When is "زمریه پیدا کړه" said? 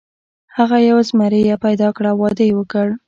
1.09-2.09